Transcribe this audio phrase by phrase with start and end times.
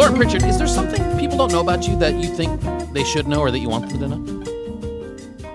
[0.00, 2.58] Laura Pritchard, is there something people don't know about you that you think
[2.94, 4.44] they should know or that you want them to know?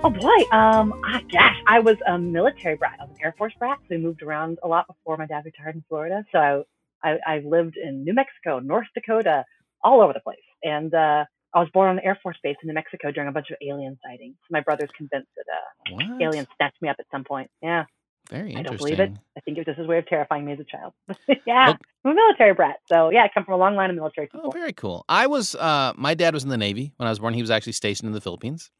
[0.04, 3.00] Oh boy, um, ah, gosh, I was a military brat.
[3.00, 5.46] I was an Air Force brat, so we moved around a lot before my dad
[5.46, 6.24] retired in Florida.
[6.32, 6.64] So I,
[7.04, 9.46] I, I lived in New Mexico, North Dakota,
[9.84, 12.68] all over the place, and uh, I was born on the Air Force Base in
[12.68, 14.36] New Mexico during a bunch of alien sightings.
[14.52, 17.50] My brother's convinced that uh, aliens snatched me up at some point.
[17.64, 17.86] Yeah,
[18.30, 18.66] Very interesting.
[18.66, 19.12] I don't believe it.
[19.38, 20.94] I think it was just his way of terrifying me as a child.
[21.46, 23.96] yeah, Well- I'm a military brat, so yeah, I come from a long line of
[23.96, 24.42] military people.
[24.46, 25.06] Oh, very cool.
[25.10, 27.34] I was, uh, my dad was in the Navy when I was born.
[27.34, 28.72] He was actually stationed in the Philippines.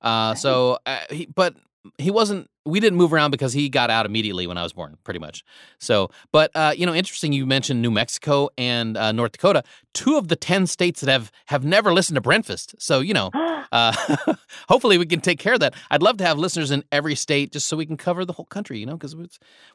[0.00, 0.42] Uh, Nice.
[0.42, 1.54] so, uh, he, but
[1.98, 4.96] he wasn't, we didn't move around because he got out immediately when I was born,
[5.04, 5.44] pretty much.
[5.78, 7.32] So, but, uh, you know, interesting.
[7.32, 11.32] You mentioned New Mexico and uh, North Dakota, two of the 10 states that have,
[11.46, 12.74] have never listened to Breakfast.
[12.78, 13.30] So, you know,
[13.72, 13.92] uh,
[14.68, 15.74] hopefully we can take care of that.
[15.90, 18.44] I'd love to have listeners in every state just so we can cover the whole
[18.46, 19.16] country, you know, because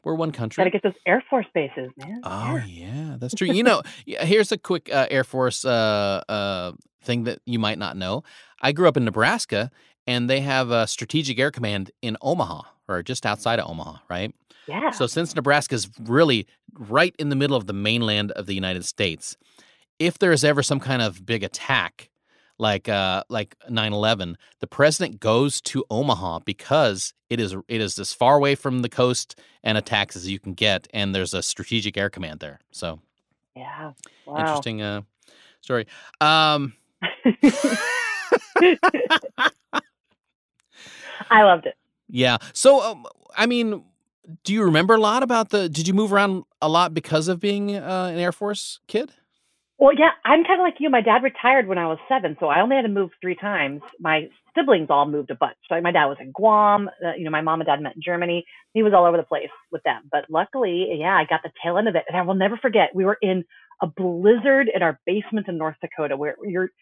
[0.03, 0.61] we're one country.
[0.61, 2.21] Gotta get those Air Force bases, man.
[2.23, 2.65] Oh Yeah.
[2.65, 3.47] yeah, that's true.
[3.47, 6.71] You know, here's a quick uh, Air Force uh, uh,
[7.01, 8.23] thing that you might not know.
[8.61, 9.71] I grew up in Nebraska,
[10.05, 14.33] and they have a Strategic Air Command in Omaha, or just outside of Omaha, right?
[14.67, 14.91] yeah.
[14.91, 16.45] So since Nebraska is really
[16.77, 19.37] right in the middle of the mainland of the United States,
[19.99, 22.09] if there is ever some kind of big attack
[22.59, 28.13] like uh like 9/11, the president goes to Omaha because it is it is as
[28.13, 31.97] far away from the coast and attacks as you can get and there's a strategic
[31.97, 32.59] air command there.
[32.71, 32.99] So,
[33.55, 33.91] yeah.
[34.25, 34.39] Wow.
[34.39, 35.01] interesting uh
[35.61, 35.85] story.
[36.19, 36.73] Um
[41.29, 41.75] I loved it.
[42.09, 42.37] Yeah.
[42.53, 43.05] So um,
[43.35, 43.83] I mean,
[44.43, 47.39] do you remember a lot about the did you move around a lot because of
[47.39, 49.11] being uh, an Air Force kid?
[49.79, 50.89] Well, yeah, I'm kind of like you.
[50.89, 53.81] My dad retired when I was seven, so I only had to move three times.
[53.99, 54.27] My
[54.57, 55.57] siblings all moved a bunch.
[55.69, 56.89] So my dad was in Guam.
[57.05, 58.43] Uh, you know, my mom and dad met in Germany.
[58.73, 60.09] He was all over the place with them.
[60.11, 62.89] But luckily, yeah, I got the tail end of it, and I will never forget.
[62.95, 63.45] We were in
[63.79, 66.35] a blizzard in our basement in North Dakota, where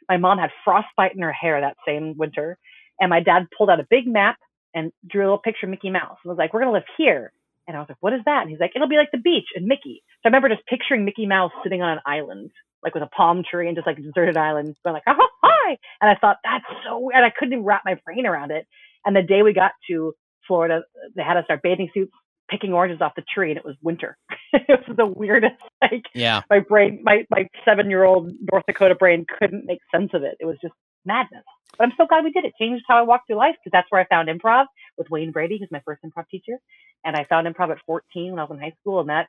[0.07, 2.57] my mom had frostbite in her hair that same winter,
[3.01, 4.38] and my dad pulled out a big map
[4.75, 7.31] and drew a little picture of Mickey Mouse and was like, "We're gonna live here."
[7.67, 9.47] And I was like, "What is that?" And he's like, "It'll be like the beach
[9.55, 12.51] and Mickey." So I remember just picturing Mickey Mouse sitting on an island
[12.85, 15.77] like with a palm tree and just like a deserted island, going like, oh, hi.
[15.99, 17.23] And I thought, that's so weird.
[17.23, 18.67] I couldn't even wrap my brain around it.
[19.03, 20.13] And the day we got to
[20.47, 20.83] Florida,
[21.15, 22.13] they had us our bathing suits
[22.50, 24.17] picking oranges off the tree and it was winter.
[24.53, 26.41] it was the weirdest, like Yeah.
[26.50, 30.35] my brain, my, my seven year old North Dakota brain couldn't make sense of it.
[30.39, 30.73] It was just
[31.05, 31.44] madness.
[31.78, 32.53] But I'm so glad we did it.
[32.59, 34.66] Changed how I walked through life because that's where I found improv
[34.97, 36.57] with Wayne Brady, who's my first improv teacher.
[37.03, 39.28] And I found improv at 14 when I was in high school and that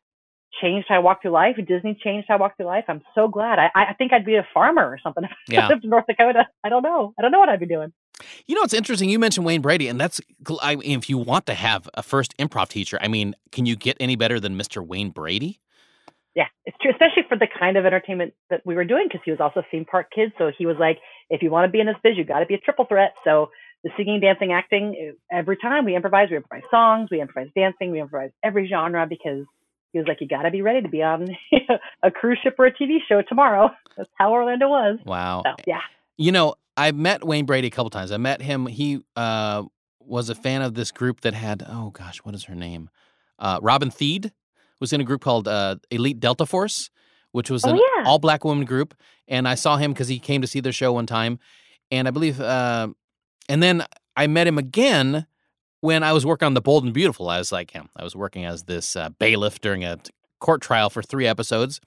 [0.62, 1.56] changed how I walked through life.
[1.66, 2.84] Disney changed how I walked through life.
[2.88, 3.58] I'm so glad.
[3.58, 6.46] I, I think I'd be a farmer or something if I lived in North Dakota.
[6.64, 7.12] I don't know.
[7.18, 7.92] I don't know what I'd be doing.
[8.46, 9.08] You know, it's interesting.
[9.08, 10.20] You mentioned Wayne Brady, and that's
[10.62, 12.98] I, if you want to have a first improv teacher.
[13.00, 14.84] I mean, can you get any better than Mr.
[14.86, 15.60] Wayne Brady?
[16.34, 19.30] Yeah, it's true, especially for the kind of entertainment that we were doing because he
[19.30, 20.32] was also a theme park kid.
[20.36, 20.98] So he was like,
[21.30, 23.14] if you want to be in this biz, you got to be a triple threat.
[23.24, 23.50] So
[23.82, 28.00] the singing, dancing, acting, every time we improvise, we improvise songs, we improvise dancing, we
[28.00, 29.46] improvise every genre because
[29.92, 31.28] he was like, you got to be ready to be on
[32.02, 33.70] a cruise ship or a TV show tomorrow.
[33.96, 34.98] That's how Orlando was.
[35.06, 35.42] Wow.
[35.46, 35.80] So yeah,
[36.18, 38.12] You know, I met Wayne Brady a couple times.
[38.12, 38.66] I met him.
[38.66, 39.64] He uh,
[40.00, 42.90] was a fan of this group that had oh gosh, what is her name?
[43.38, 44.32] Uh, Robin Thede
[44.80, 46.90] was in a group called uh, Elite Delta Force,
[47.32, 48.04] which was Oh, an yeah.
[48.06, 48.94] all black woman group.
[49.28, 51.38] And I saw him because he came to see their show one time,
[51.90, 52.88] and I believe, uh,
[53.48, 53.84] and then
[54.16, 55.26] I met him again
[55.80, 57.28] when I was working on The Bold and Beautiful.
[57.28, 57.88] I was like him.
[57.96, 59.98] I was working as this uh, bailiff during a
[60.40, 61.80] court trial for three episodes,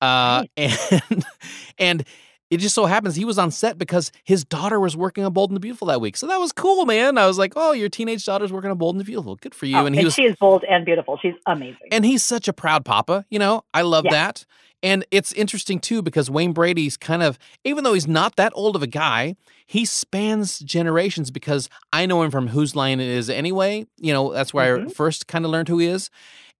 [0.00, 1.24] uh, and
[1.78, 2.04] and
[2.50, 5.50] it just so happens he was on set because his daughter was working on Bold
[5.50, 6.16] and the Beautiful that week.
[6.16, 7.18] So that was cool, man.
[7.18, 9.36] I was like, oh, your teenage daughter's working on Bold and the Beautiful.
[9.36, 9.76] Good for you.
[9.78, 11.18] Oh, and he was, she is bold and beautiful.
[11.20, 11.88] She's amazing.
[11.90, 13.24] and he's such a proud papa.
[13.30, 14.10] You know, I love Yeah.
[14.12, 14.44] that.
[14.82, 18.76] And it's interesting too because Wayne Brady's kind of, even though he's not that old
[18.76, 19.34] of a guy,
[19.66, 23.86] he spans generations because I know him from Whose Line It Is anyway.
[23.96, 24.92] You know, that's where I Mhm.
[24.94, 26.10] first kind of learned who he is.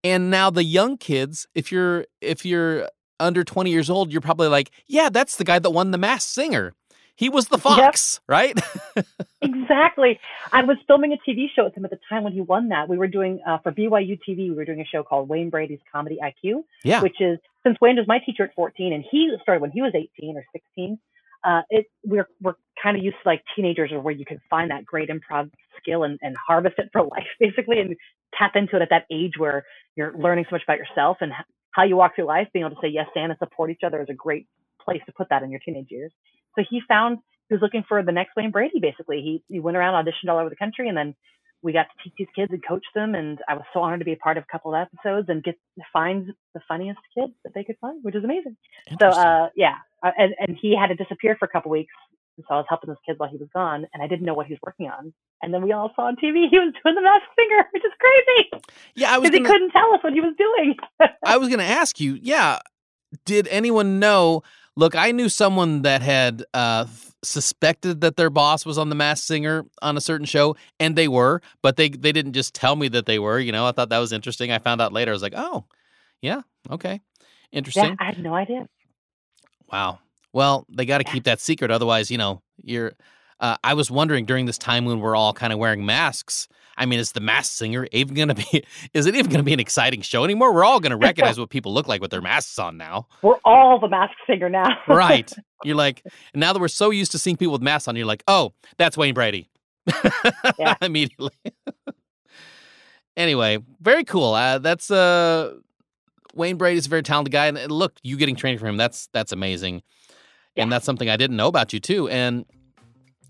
[0.02, 2.88] And now the young kids, if you're if you're
[3.20, 6.30] under 20 years old, you're probably like, yeah, that's the guy that won the Masked
[6.30, 6.74] Singer.
[7.16, 8.22] He was the fox, yep.
[8.28, 8.60] right?
[9.42, 10.18] exactly.
[10.52, 12.88] I was filming a TV show with him at the time when he won that.
[12.88, 14.48] We were doing uh, for BYU TV.
[14.48, 16.64] We were doing a show called Wayne Brady's Comedy IQ.
[16.82, 17.02] Yeah.
[17.02, 19.92] Which is since Wayne was my teacher at 14, and he started when he was
[19.94, 20.98] 18 or 16.
[21.44, 24.70] Uh, it we're we're kind of used to like teenagers or where you can find
[24.70, 27.94] that great improv skill and, and harvest it for life basically and
[28.36, 29.64] tap into it at that age where
[29.94, 31.32] you're learning so much about yourself and
[31.74, 34.08] how you walk through life being able to say yes and support each other is
[34.10, 34.46] a great
[34.80, 36.12] place to put that in your teenage years
[36.56, 37.18] so he found
[37.48, 38.80] he was looking for the next Wayne Brady.
[38.80, 41.14] Basically, he he went around auditioned all over the country, and then
[41.62, 43.14] we got to teach these kids and coach them.
[43.14, 45.42] And I was so honored to be a part of a couple of episodes and
[45.42, 48.56] get to find the funniest kids that they could find, which is amazing.
[49.00, 51.94] So uh, yeah, uh, and and he had to disappear for a couple weeks.
[52.36, 54.46] So I was helping those kids while he was gone, and I didn't know what
[54.46, 55.12] he was working on.
[55.44, 57.92] And then we all saw on TV he was doing the Masked Singer, which is
[58.00, 58.64] crazy.
[58.94, 59.30] Yeah, I was.
[59.30, 60.74] Because he couldn't tell us what he was doing.
[61.24, 62.18] I was going to ask you.
[62.20, 62.60] Yeah,
[63.24, 64.42] did anyone know?
[64.76, 66.86] Look, I knew someone that had uh,
[67.22, 71.08] suspected that their boss was on the Masked Singer on a certain show, and they
[71.08, 73.38] were, but they they didn't just tell me that they were.
[73.38, 74.50] You know, I thought that was interesting.
[74.50, 75.12] I found out later.
[75.12, 75.66] I was like, oh,
[76.22, 76.40] yeah,
[76.70, 77.00] okay,
[77.52, 77.84] interesting.
[77.84, 78.66] Yeah, I had no idea.
[79.70, 79.98] Wow.
[80.32, 82.92] Well, they got to keep that secret, otherwise, you know, you're.
[83.40, 86.48] Uh, I was wondering during this time when we're all kind of wearing masks.
[86.76, 88.64] I mean, is the Masked Singer even going to be?
[88.94, 90.52] Is it even going to be an exciting show anymore?
[90.52, 93.06] We're all going to recognize what people look like with their masks on now.
[93.22, 95.32] We're all the mask Singer now, right?
[95.64, 96.02] You're like,
[96.34, 98.98] now that we're so used to seeing people with masks on, you're like, oh, that's
[98.98, 99.48] Wayne Brady.
[100.58, 100.74] yeah.
[100.82, 101.30] Immediately.
[103.16, 104.34] anyway, very cool.
[104.34, 105.54] Uh, that's uh,
[106.34, 109.32] Wayne Brady's a very talented guy, and look, you getting training from him, that's that's
[109.32, 109.82] amazing,
[110.54, 110.64] yeah.
[110.64, 112.08] and that's something I didn't know about you too.
[112.08, 112.44] And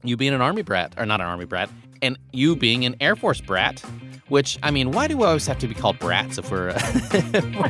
[0.05, 1.71] you being an army brat, or not an army brat,
[2.03, 3.83] and you being an Air Force brat,
[4.29, 6.71] which, I mean, why do we always have to be called brats if we're.
[6.71, 6.75] Uh,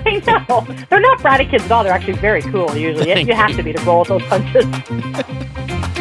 [0.05, 0.87] I know.
[0.91, 1.85] They're not bratty kids at all.
[1.85, 3.09] They're actually very cool, usually.
[3.21, 4.67] You have to be to roll those punches.